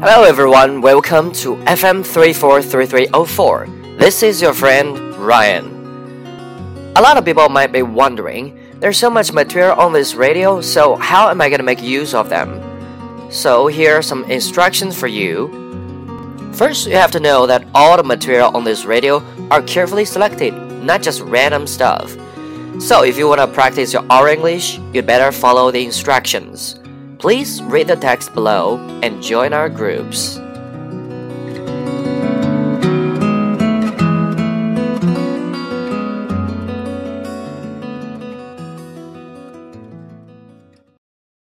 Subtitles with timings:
[0.00, 3.98] Hello everyone, welcome to FM343304.
[3.98, 5.66] This is your friend Ryan.
[6.96, 10.96] A lot of people might be wondering, there's so much material on this radio, so
[10.96, 12.62] how am I going to make use of them?
[13.30, 15.50] So here are some instructions for you.
[16.54, 20.63] First, you have to know that all the material on this radio are carefully selected
[20.84, 22.16] not just random stuff.
[22.78, 26.80] So if you want to practice your oral English, you'd better follow the instructions.
[27.18, 30.38] Please read the text below and join our groups.